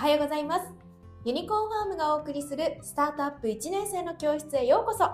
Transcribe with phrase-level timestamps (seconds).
[0.00, 0.62] はようございます。
[1.26, 5.04] ユニコーンファームがお送りするスタートアップ1年生の教室へようこそ。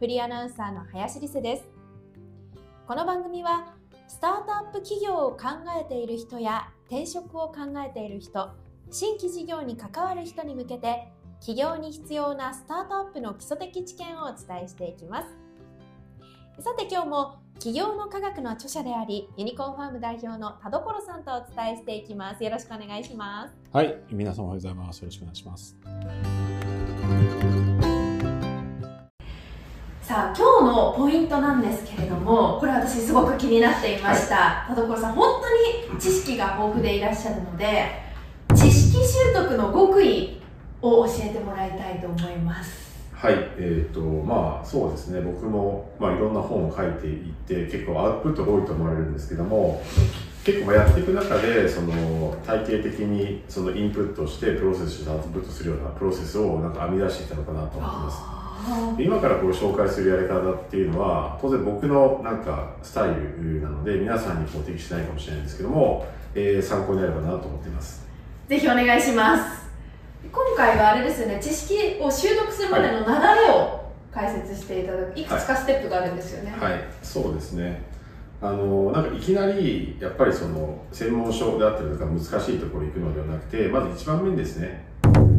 [0.00, 1.68] フリーアナウンサーの林理瀬です。
[2.88, 3.72] この番組は
[4.08, 5.44] スタートアップ企業を考
[5.80, 8.50] えている人や転職を考えている人
[8.90, 11.06] 新規事業に関わる人に向けて
[11.38, 15.28] 企業に必要なスタートアップの基礎的知見をお伝えしていきます。
[16.64, 22.42] さて今日も企業の科学の著者でありユニコーンファーム代表の田所さんとお伝えしていきます。
[22.42, 23.54] よろしくお願いします。
[23.72, 24.98] はい皆さんおはようございます。
[24.98, 25.76] よろしくお願いします。
[30.02, 38.02] さあ今日のポイントなんですけれどもこれ私すごく気になっていました、はい、田所さん本当に知識が豊富でいらっしゃるので
[38.56, 40.42] 知識習得の極意
[40.82, 42.91] を教えてもらいたいと思います
[43.22, 45.20] はい、えーとまあ、そうですね。
[45.20, 49.80] 僕も、まあ、いろんな本を書いていって結構アウトプットが多いと思われるんですけども
[50.44, 58.18] 結構やっていく中でその体系的にそのインプットしてプロセスしてアウトプットするようなプロセスをなんか編み出していったのかなと思ってます。
[59.00, 68.04] 今からこう紹介するやり方っていうのは当然僕のなんかスタイルなので皆さんにこう適してないかもしれないんですけども、えー、参考になればなと思っています。
[68.48, 69.61] ぜひお願いします
[70.30, 76.54] 今回はあれですよね知識を習得するまでの流れを解説していただく、い、くつかステップがあるんですよね。
[76.58, 77.82] はい、はい、そうですね。
[78.40, 84.84] あのなんかいきなりやっぱりその専門書であったりとか難しいところ行くのではなくてまず一番目にですね。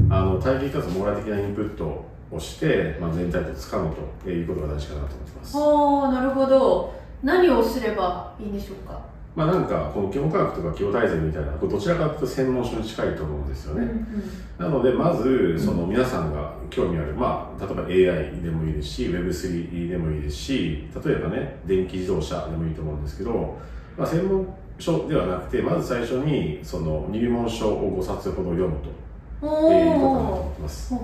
[0.10, 5.58] あの体系かつ網羅的なインプットをして、まあ、全体とつかむということが大事かなと思ってます。
[5.58, 6.94] ああなるほど。
[7.24, 9.13] 何をすればいいんでしょうか？
[9.36, 14.00] まあなんかこの基本科学とか基本大全みたいなどちらかというと専門書に近いと思うんですよね、うんうん、
[14.60, 23.58] なのでまずその皆さんが興味ある、まあ、例えば AI でもいいですし Web3 でもいいですし例えばね電気自動車でもいいと思うんですけど、
[23.98, 29.04] まあ、専門書ではなくてまず最初にその入門書を5冊ほど読むと。
[29.44, 30.96] えー、いうことかなと思ってます。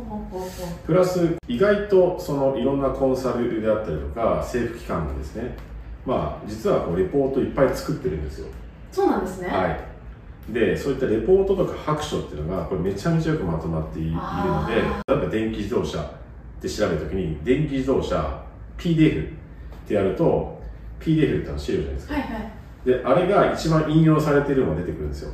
[0.85, 5.57] プラス、意外とそのいろんなコンサルであったりとか、政府機関がですね、
[6.05, 8.47] まあ、実はこうレポートいっぱい作ってるんですよ。
[8.91, 9.47] そうなんですね。
[9.47, 9.89] はい。
[10.53, 18.43] で、そういったレポートとか白書っていうのが、これめちゃめちゃよくまとまっているので、例えば電気自動車って調べるときに、電気自動車
[18.77, 19.31] PDF っ
[19.87, 20.59] てやると、
[20.99, 22.13] PDF っての資料じゃないですか。
[22.15, 22.51] はいはい。
[22.85, 25.31] で、あれが一番引用されてるのが出てくるんですよ。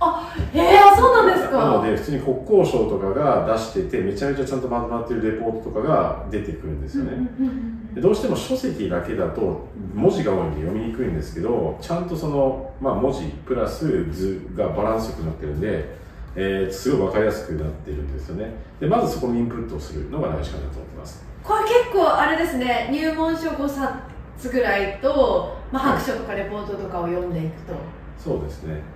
[0.00, 1.58] あ、へえー、そうなんですか。
[1.58, 7.28] なので、普通に国交省とかが出してて、めちゃめちゃちゃんとまとまってるレポートとかが出てくるんですよね。
[8.00, 15.96] どうしても書籍だけだと、文字が多いんで読みにくいんですけど、ちゃんとその、まあ文字プラス図がバランスよくなってるんで、
[16.36, 18.52] えー、すごいわかりやすくなってるんですよね。
[18.80, 21.24] で、まずそこにインプットをするのが大事かなと思ってます。
[21.42, 27.74] これ結構あれですね、入門書5冊ぐらいと、まあ白書とかレポートとかを読んでいくと。
[28.18, 28.94] そうですね。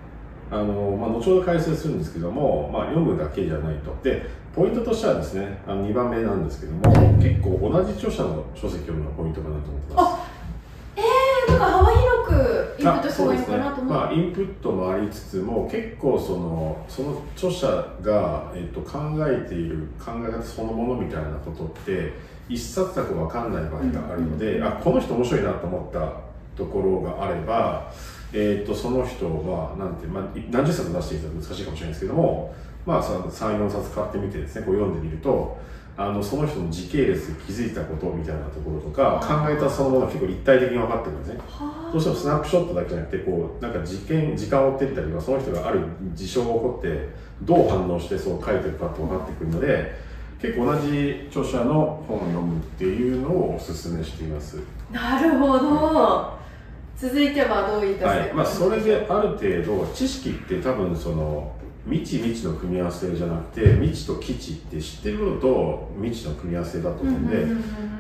[0.51, 4.23] あのまあ、後ほど解説するんですけども、まあ、読むだけじゃないとで
[4.59, 6.83] ポイントとしてはですねあの2番目なんですけども、
[7.23, 10.29] 結構同じ著者の書籍を読むのがポイントかなと思ってます。
[10.97, 11.01] え
[11.47, 17.69] えー、なんか幅広くインプットした方がいいかなと思う、ね、まあ、インプットもありつつも結構そのその著者
[18.03, 18.99] が、えっと、考
[19.29, 22.15] えている考え方そのものみたいなことって
[22.49, 26.15] 一冊だと分かんない場合があるので、うん、あこの人面白いなと思った
[26.57, 27.93] ところがあれば
[28.33, 32.55] えーと、その人はなんて、まあ、何十冊出していたら難しいかもしれないですけども、
[32.87, 35.59] まあ、34冊買ってみてですねこう読んでみると
[35.97, 41.41] あのその人の時系列で気づいたことみたいなところとか考えたそのものが結構立体的に分かってくるんですね。
[41.93, 45.81] どうしてもスナップショットだけじゃなくてこうなんか事件時間を追っていったりとかその人がある
[46.15, 47.09] 事象が起こって
[47.43, 49.93] どう反応してそう書いてるかって分かってくるので
[50.41, 54.61] 結構同じ著者の本を読むっていうのをお勧めしています。
[54.93, 56.39] なるほど、
[56.97, 58.33] 続いてはどういったはい。
[58.33, 61.58] まあ、それである程度知識って多分その
[61.89, 67.47] 未知未知の組み合わせじゃなくて未知と基地って知ってるのと未知の組み合わせだと思うんで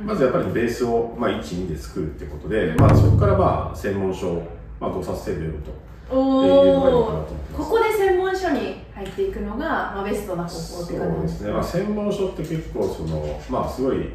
[0.04, 4.42] まずやっぱりベースを、まあ、12で作るってことで、まあ、そこからまあ専門書を、
[4.78, 5.88] まあ、5冊程度読むと。
[6.10, 7.12] お
[7.54, 14.08] ここで専門書に入っていくのが、まあ、ベストな方法って感じですね、まあ、専門書って結構その、まあ、すごい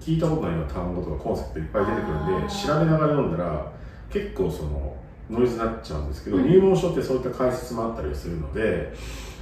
[0.00, 3.72] 聞いたことないような単語とかコンセプトいっぱい出てくるんで調べながら読んだら
[4.12, 4.96] 結構その
[5.30, 8.92] ノイズになっちゃうんですけど、うん、入門書ってそういった解説もあったりするので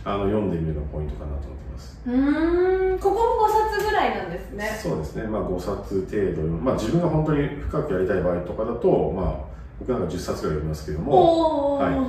[0.05, 2.01] あの読んでみるのがポイントかなと思ってます。
[2.07, 4.79] うんここも5冊ぐらいなんですね。
[4.83, 5.25] そうですね。
[5.25, 11.79] まあ5冊程度まあ自分が本当に深くやりたい場合とかだとまあ僕なんか10冊ぐらい読みますけども。
[11.79, 12.01] はい、はい。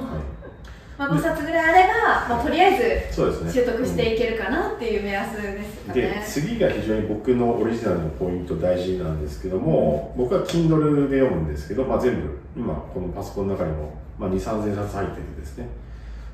[1.00, 1.94] まあ、5冊ぐらいあれ
[2.28, 15.70] ば、まあ、とりあえず習得していけるかなっていう目安ですかね、で次が非常に僕のオリジナルのポイント大事なんですけども、僕は Kindle で読むんですけど、まあ、全部今このパソコンの中にも、まあ、2 3 0冊入っててですね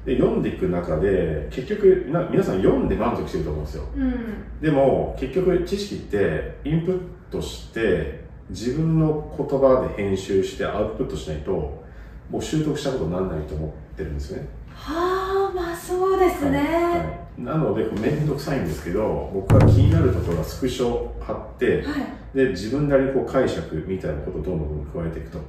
[0.05, 3.83] で読んでいく中で結局な皆さん読んで満足してると思うんですよ。
[3.95, 4.61] うん。
[4.61, 6.99] でも結局知識ってインプッ
[7.31, 11.83] トして自分の言葉で編集してアウトプットしないと
[12.29, 14.47] もう習得したことにならないと思ってるんですね。
[14.75, 16.99] はあまあそうですね、はい。
[16.99, 17.03] は
[17.37, 17.41] い。
[17.41, 22.37] なので面倒くさいんですけど僕は気になるところはスクショ貼ってはい。
[22.37, 25.39] で自分なりにこう解釈みたいなことをどんどん加えていくと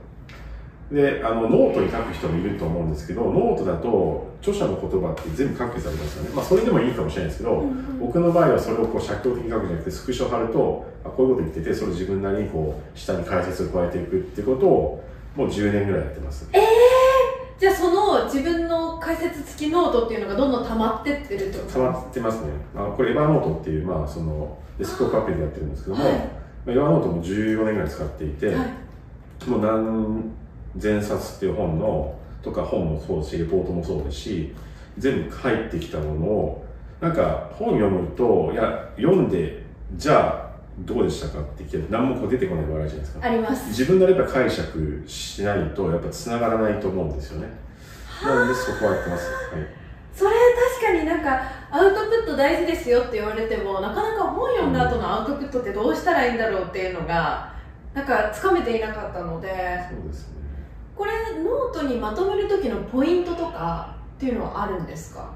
[0.90, 6.30] であのノートに書く人もいると思うんですけどノートだと著者の言葉って全部書くされますよね。
[6.30, 7.64] まあそれでもいいかもしれないですけど、
[7.98, 15.04] 僕の場合はそれをこう写経的に書くんじゃなくてスクショ貼るとあこういうこと言っててそれを自分なりにこう下に解説を加えていくってことを
[15.34, 16.48] もう10年ぐらいやってます。
[17.58, 21.72] じゃあその自分の解説付きノートっていうのがどんどん溜まってってるってこと？
[21.72, 22.50] 溜まってますね。
[22.76, 26.14] あこれ Evernoteっていう、まあ、そのデスクトップアプリでやってるんですけども、はい。
[26.14, 29.48] まあ Evernoteも14年ぐらい使っていて、はい。
[29.48, 30.30] もう何
[30.78, 34.54] 千冊っていう本のとか本もそうだしレポートもそうですし
[34.98, 36.66] 全部入ってきたものを
[37.00, 39.64] なんか本読むといや読んで
[39.94, 40.46] じゃあ
[40.80, 43.26] どうでしたかって聞いて何もこう出てこない場合あるじゃないですか。
[43.26, 43.68] あります。
[43.68, 47.48] 自分なりやっぱ解釈しないとやっぱ繋がらないと思うんですよね。
[48.22, 49.66] なのでそこはやってます、はい。
[50.14, 50.30] それ
[50.80, 57.52] 確かになんかアウトプット大事ですよって言われてもなかなか本読んだ後のアウトプットってどうしたらいいんだろうっていうのが
[57.94, 59.48] なんかつかめていなかったので。
[59.90, 60.35] そうですね
[60.96, 61.12] これ
[61.44, 65.30] ノートにまとめる時のポイントとかっていうのはあるんですか？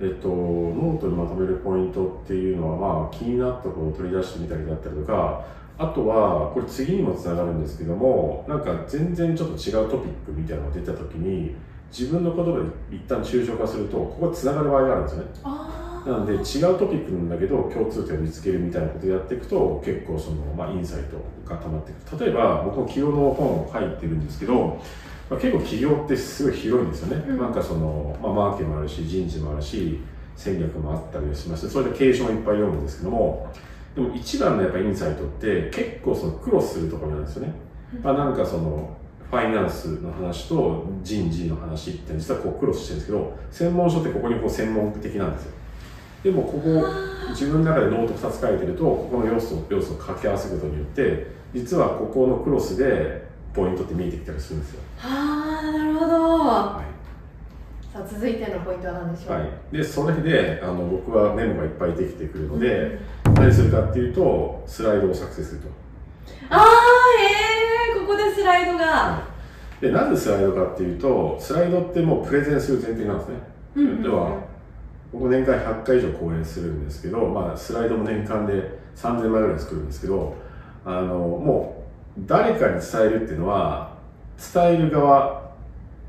[0.00, 5.44] えっと、ノートにまとめるポイントっていうのは、まあ、気になったことを取り出してみたりだったりとか、
[5.78, 11.54] あとは、これ次にもつながるんですけども、なんか全然ちょっと違うトピックみたいなのが出たときに、
[11.96, 15.28] 自分の言葉で一旦抽象化すると、ここつながる場合があるんですよね。
[16.04, 21.16] あなので、違うトピックなんだけど、共通点を見つけるみたいなことをやっていくと、結構その、まあ、インサイト
[21.48, 22.24] が溜まっていく。
[22.24, 24.80] 例えば、僕も起業の本を書いてるんですけど、
[25.30, 27.24] まあ、結構起業ってすごい広いんですよね。
[27.28, 30.00] うんなんかその、まあ、マーケもあるし、人事もあるし、
[30.36, 33.50] 戦略もあったりしまして、それで経営書もいっぱい読むんですけども、
[33.94, 37.54] でも一番のやっぱインサイトって結構そのクロスするところなんですよね。
[37.94, 38.96] うんまあ、なんかその、
[39.30, 45.52] ファイナンスの話と人事の話って実はこうクロスしてるんですけど、専門書って個々にこう専門的なんですよ。
[46.22, 46.84] でもここ、
[47.30, 54.80] 自分の中でノート2つ書いてると、ここの要素要素を掛け合わせることによって、実はここのクロスでポイントって見えてきたりするんですよ。
[55.02, 56.38] あーなるほど。
[56.38, 56.92] はい。
[57.92, 63.34] さあ続いてのポイントは何でしょう、はい、でそれであの僕はメモがいっぱいできてくるので、うん。
[63.34, 65.68] 何するかっていうとスライドを作成すると。
[66.48, 66.64] ああ
[67.20, 69.24] ええー、ここでスライドが、
[69.80, 73.34] でなぜスライドかっていうとスライドってもうプレゼンする前提なんですね、
[73.74, 74.02] うんうんうん。
[74.02, 74.51] では
[75.12, 80.34] 僕年間100回以上講演するんですけど、まあ、スライドも年間で3000枚ぐらい作るんですけど
[80.84, 81.84] あのも
[82.16, 83.96] う誰かに伝えるっていうのは
[84.54, 85.52] 伝える側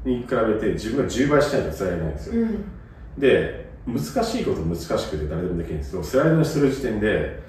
[0.06, 2.42] に比べて自分が10倍しないと伝えられないんですよ。
[2.42, 2.66] うん。
[3.18, 7.44] で難しいこと難しくて誰でもできるんですけどスライドにする時点で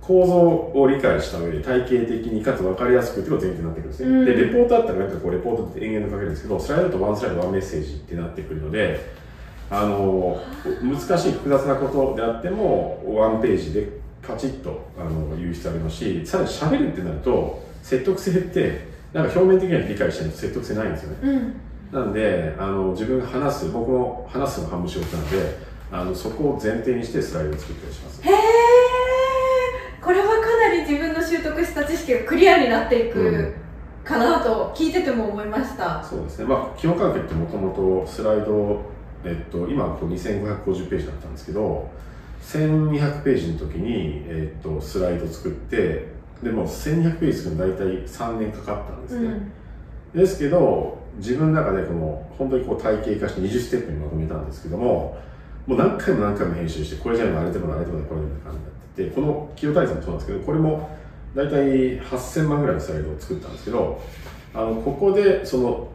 [0.00, 0.34] 構造
[0.80, 4.24] を理解した上で体系的にかつ分かりやすくっていうのが前提になってくるんですね、うん。
[4.24, 9.19] でレポートだったらなんかこうレポートって延々と書けるんですけどスライドだとワンスライドワンメッセージってなってくるので
[9.70, 10.40] あの
[10.82, 13.88] 難しい複雑なことであってもワンページで
[14.20, 21.18] パチッとあの言う必要ありますしさらに喋るってなると説得性ってなんか表面的には理解してないと説得性ないんですよね。
[21.22, 21.54] うん。
[21.92, 25.58] なんであの自分が話す僕も話すのが半分仕事なので
[25.92, 28.22] あのそこを前提にしてスライドを作ったりします。
[28.22, 28.34] へえ
[30.00, 30.32] これはか
[30.68, 33.54] なり自分の習得した知識がクリアになっていく
[34.04, 36.46] かなと聞いてても思いました、そうですね。
[36.46, 37.74] まあ基本関係ってもとも
[38.04, 38.80] とスライド
[39.24, 41.88] えっと今こう2550ページだったんですけど
[42.42, 46.06] 1200ページの時に、えっと、スライド作って
[46.42, 49.28] でもう1200ページ作るのに大体3年かかったんですね、
[50.14, 50.20] うん。
[50.20, 55.18] ですけど自分の中でこの本当にこう体系化して20ステップにまとめたんですけども
[55.66, 60.90] もう何回も何回も編集してこれじゃないあれでもあれでもないこれでもない感じになっててこの企業体操もそうなんですけどこれも
[61.34, 64.00] 大体8000万ぐらいのスライドを作ったんですけど
[64.54, 65.88] あのここでその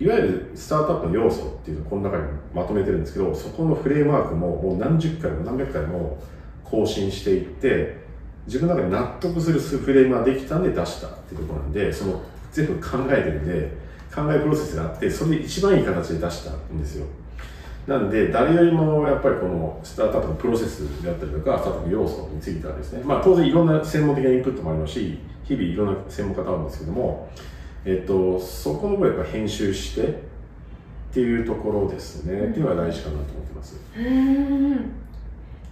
[0.00, 6.18] いわゆるスタートアップの要素っていうのをこの中にまとめてるんですけどそこのフレームワークももう何十回も何百回も
[6.64, 8.02] 更新していって
[8.46, 13.70] 自分の中で納得するフレームができたんで出したっていうところなんでその全部考えてるんで
[14.14, 17.06] 考えプロセスがあってそれで一番いい形で出したんですよ。
[17.86, 27.28] なんで誰よりもやっぱりこのスタートアップのプロセスであったりとかスタートアップ要素についてはですねまあ当然いろんな専門的なインプットもありますし日々いろんな専門家と会うんですけども
[27.84, 30.14] えっとそこの部分やっぱ編集してっ
[31.12, 33.76] ていうところですね、っていうのが大事かなと思ってます。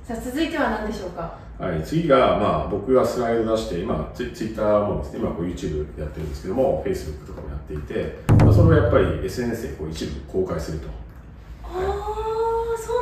[0.05, 1.39] さあ続いては何でしょうか？
[1.59, 10.89] はい、次が、まあ、僕がスライド出して、今、ツイツイッターもですね、今こう YouTube やってるんですけども、Facebook とかもやっていて、まあ、それをやっぱり SNS でこう一部公開すると。
[11.65, 12.21] あ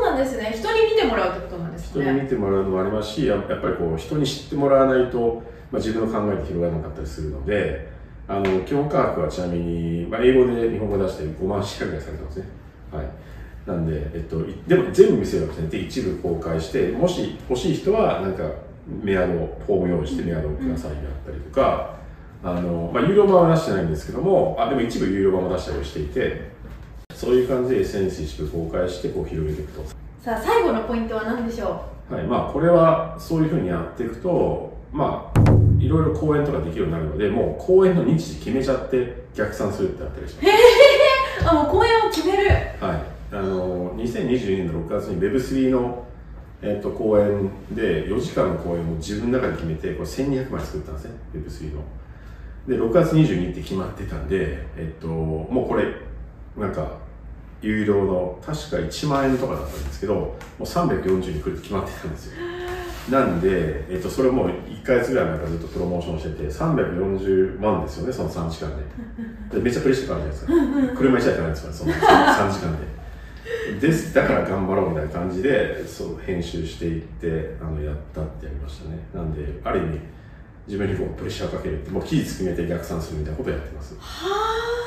[0.09, 0.53] なんですね。
[0.57, 2.03] 人に見てもらうってことなんですね。
[2.03, 7.91] 人に見てもらうのもありますしややっぱりこう人に知ってもらわないと、まあ、自分の考えって広がらなかったりするので
[8.29, 12.47] あの基本価格はちなみに、まあ、英語で日本語出して5万シェアぐらいされてますね。
[12.93, 13.07] はい。
[13.67, 18.45] なんで、えっと、いでも全部見せるわけじゃなくて一部公開してもし欲しい人はなんか
[19.03, 19.33] メアド
[19.67, 21.97] フォーム用意してメアドをくださいであったりとか、
[22.43, 26.51] あのまあ、有料版は出してないんですけどもあでも一部有料版も出したりしていて
[27.15, 29.83] そういう感じで SNS 一部公開してこう広げていくと。
[30.23, 32.25] さあ最後のポイントは何でしょはい。
[32.25, 35.48] まあ、これはそういうふうにやっていくと、まあ、
[35.79, 40.47] いろいろ講演とかできるようになるので、もう講演の日時決めちゃって逆算するってあったりします。
[41.45, 42.49] うあもう公演を決める
[42.81, 43.35] はい。
[43.35, 46.05] あの、2022年の6月に Web3 の、
[46.61, 51.83] えっと講演で4時間の講演を自分の中で決めて、これ1200枚作ったんですね、Web3 の。
[52.67, 55.85] で、6月22日って決まってたんで、えっと、もうこれ、
[56.57, 56.99] なんか、
[57.61, 62.33] 有料の確か1万円とかだったんですけど、もう340に来るって決まってたんですよ。
[63.11, 68.85] なんで、えっと、それをもう1ヶ月ぐらい前からずっとプロモーションしてて、340万ですよね、その3時間で。
[69.57, 70.99] でめっちゃプレッシャーかかるじゃないですか。
[70.99, 72.99] 車1台じゃないですから、その3時間で。
[73.81, 78.99] です、だから頑張ろうみたいな感じで、そう、編集していって、あの、やったってやりましたね。
[79.15, 80.01] なんで、ある意味、
[80.67, 83.95] 自分にこうプレッシャーをかけるって、もう期日決めて逆算するみたいなことをやってます。
[83.99, 84.79] はあ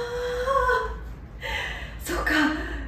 [2.03, 2.33] そっか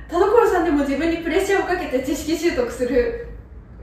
[0.10, 3.33] 田所さんでも自分にプレッシャーをかけて知識習得する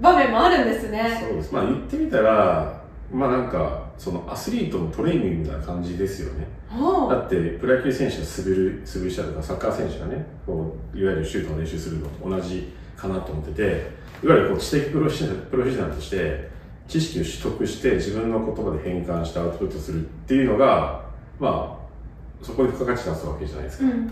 [0.00, 1.52] 場面もあるんですねそうです。
[1.52, 6.46] まあ言ってみたら、まあなんか、そのアスリートのトレーニングみたいな感じですよね。
[7.08, 13.90] だって、プロ野球選手が滑る、滑りしたとか、サッカー選手がね、こう、いわゆるシュートの練習するのと同じかなと思ってて、
[14.22, 16.50] いわゆるこう知的プロフェッショナルプロフェッショナルとして、
[16.86, 21.04] 知識を取得して自分の言葉で変換してアウトプットするっていうのが、
[21.38, 23.84] まあ、そこで付加価値出すわけじゃないですか。
[23.84, 24.10] うん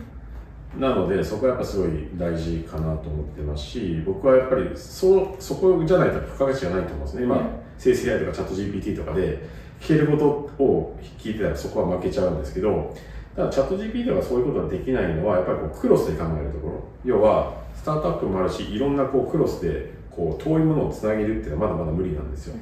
[0.76, 7.24] なので、そこはやっぱすごい大事かなと思ってますし、僕はやっぱりそそこじゃないと付加価値がないと思うんですね。
[7.24, 9.38] 今、うん生成 AI とかチャット GPT とかで
[9.80, 10.26] 聞けること
[10.62, 12.94] を聞いてたらそこは負けちゃうんですけど、
[13.36, 16.84] ただチャット GPT とかそういうことができないのは、やっぱりこうクロスで考えるところ。
[17.04, 22.56] 要は、スタートアップもあるし、いろんなこうクロスでこう遠いものをつなげるっていうのはまだまだ無理なんですよ。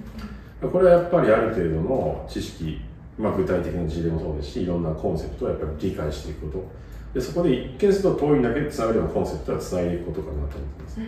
[0.60, 2.80] これはやっぱりある程度の知識、
[3.18, 6.64] まあ、具体的な事例もそうですし、いろんなコンセプトをやっぱり理解していくこと。
[7.16, 11.00] でそこで一見すると遠いんだけど、つながるようなコンセプトはつないでいくことかなと思ってます。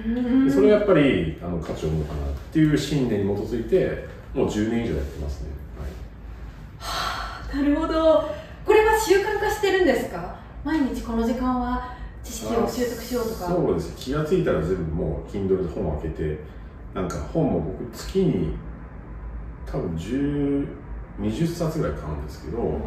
[0.46, 5.50] でそれはやっぱりあの価値を生むのかなっていう信念に基づいて、もう10年以上やってますね。
[6.80, 7.62] はい。
[7.62, 8.30] なるほど。
[8.64, 10.36] これは習慣化してるんですか？
[10.64, 13.46] 毎日この時間は知識を習得しようとか。
[13.46, 13.94] そうです。
[13.94, 16.38] 気がついたら全部もう Kindle で本を開けて
[16.94, 18.56] なんか本も僕月に
[19.66, 20.66] 多分10
[21.20, 22.78] 20冊ぐらい買うんですけど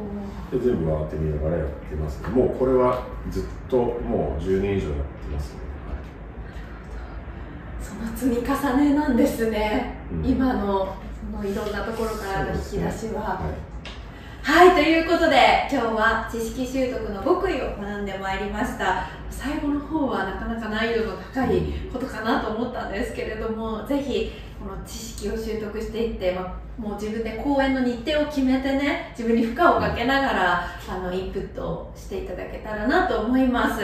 [0.52, 2.30] で全部わーって見ながらやってますね。
[2.30, 5.60] もうこれはずっともう10年以上やってますね、
[7.82, 10.26] その積み重ねなんですね、うん。
[10.26, 10.96] 今の
[11.32, 13.22] そのいろんなところからの引き出しは。
[13.22, 13.72] はい。
[14.44, 19.08] はい、ということで今日は知識習得の極意を学んでまいりました。
[19.30, 21.62] 最後の方はなかなか難易度の高い
[21.92, 33.82] ことかなと思ったんですけれどもぜひこの知識を習得していって、ま、もう自分で講演の日程を決めてね自分に負荷をかけながらあのインプットしていただけたらなと思います。